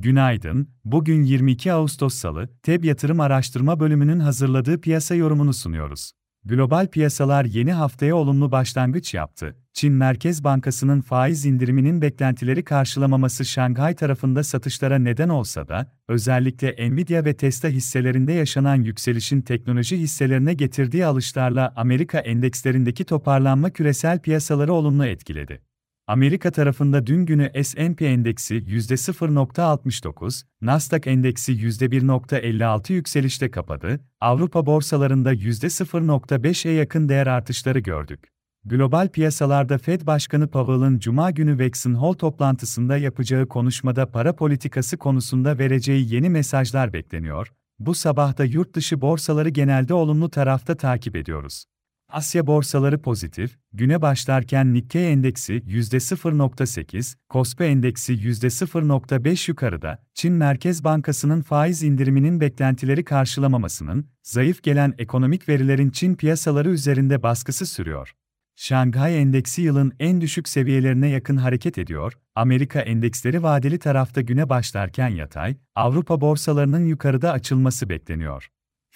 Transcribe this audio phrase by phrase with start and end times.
[0.00, 6.12] Günaydın, bugün 22 Ağustos Salı, TEB Yatırım Araştırma Bölümünün hazırladığı piyasa yorumunu sunuyoruz.
[6.44, 9.56] Global piyasalar yeni haftaya olumlu başlangıç yaptı.
[9.72, 17.24] Çin Merkez Bankası'nın faiz indiriminin beklentileri karşılamaması Şanghay tarafında satışlara neden olsa da, özellikle Nvidia
[17.24, 25.06] ve Tesla hisselerinde yaşanan yükselişin teknoloji hisselerine getirdiği alışlarla Amerika endekslerindeki toparlanma küresel piyasaları olumlu
[25.06, 25.67] etkiledi.
[26.08, 36.72] Amerika tarafında dün günü S&P endeksi %0.69, Nasdaq endeksi %1.56 yükselişte kapadı, Avrupa borsalarında %0.5'e
[36.72, 38.28] yakın değer artışları gördük.
[38.64, 45.58] Global piyasalarda Fed Başkanı Powell'ın Cuma günü Jackson Hole toplantısında yapacağı konuşmada para politikası konusunda
[45.58, 47.52] vereceği yeni mesajlar bekleniyor.
[47.78, 51.64] Bu sabah da yurt dışı borsaları genelde olumlu tarafta takip ediyoruz.
[52.12, 61.42] Asya borsaları pozitif, güne başlarken Nikkei endeksi %0.8, Kospi endeksi %0.5 yukarıda, Çin Merkez Bankası'nın
[61.42, 68.12] faiz indiriminin beklentileri karşılamamasının, zayıf gelen ekonomik verilerin Çin piyasaları üzerinde baskısı sürüyor.
[68.56, 75.08] Şanghay Endeksi yılın en düşük seviyelerine yakın hareket ediyor, Amerika endeksleri vadeli tarafta güne başlarken
[75.08, 78.48] yatay, Avrupa borsalarının yukarıda açılması bekleniyor.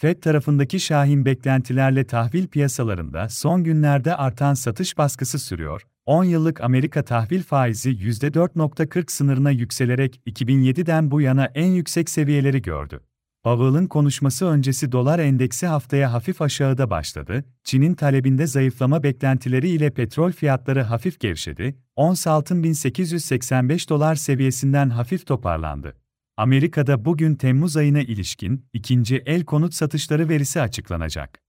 [0.03, 5.83] FED tarafındaki şahin beklentilerle tahvil piyasalarında son günlerde artan satış baskısı sürüyor.
[6.07, 13.01] 10 yıllık Amerika tahvil faizi %4.40 sınırına yükselerek 2007'den bu yana en yüksek seviyeleri gördü.
[13.45, 17.45] Powell'ın konuşması öncesi dolar endeksi haftaya hafif aşağıda başladı.
[17.65, 21.77] Çin'in talebinde zayıflama beklentileri ile petrol fiyatları hafif gevşedi.
[21.97, 26.02] Ons altın 1885 dolar seviyesinden hafif toparlandı.
[26.43, 31.43] Amerika'da bugün Temmuz ayına ilişkin ikinci el konut satışları verisi açıklanacak.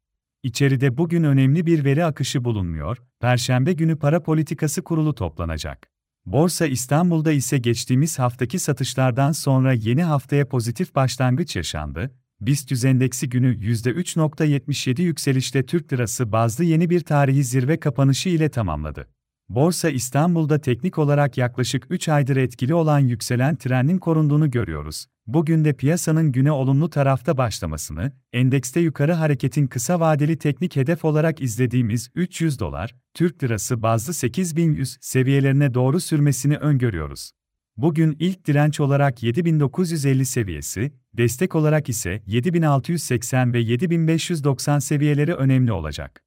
[0.44, 5.88] İçeride bugün önemli bir veri akışı bulunmuyor, Perşembe günü para politikası kurulu toplanacak.
[6.25, 12.11] Borsa İstanbul'da ise geçtiğimiz haftaki satışlardan sonra yeni haftaya pozitif başlangıç yaşandı.
[12.41, 19.12] BIST endeksi günü %3.77 yükselişte Türk lirası bazlı yeni bir tarihi zirve kapanışı ile tamamladı.
[19.56, 25.06] Borsa İstanbul'da teknik olarak yaklaşık 3 aydır etkili olan yükselen trendin korunduğunu görüyoruz.
[25.28, 31.42] Bugün de piyasanın güne olumlu tarafta başlamasını, endekste yukarı hareketin kısa vadeli teknik hedef olarak
[31.42, 37.31] izlediğimiz 300 dolar, Türk lirası bazlı 8100 seviyelerine doğru sürmesini öngörüyoruz.
[37.78, 46.22] Bugün ilk direnç olarak 7950 seviyesi, destek olarak ise 7680 ve 7590 seviyeleri önemli olacak.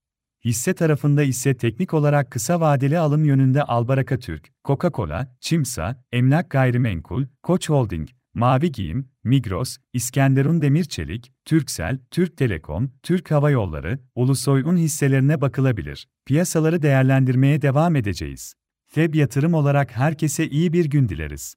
[0.47, 7.25] Hisse tarafında ise teknik olarak kısa vadeli alım yönünde Albaraka Türk, Coca-Cola, Çimsa, Emlak Gayrimenkul,
[7.43, 14.77] Koç Holding, Mavi Giyim, Migros, İskenderun Demir Çelik, Türksel, Türk Telekom, Türk Hava Yolları, Ulusoy'un
[14.77, 16.09] hisselerine bakılabilir.
[16.27, 18.55] Piyasaları değerlendirmeye devam edeceğiz.
[18.87, 21.55] FEB yatırım olarak herkese iyi bir gün dileriz.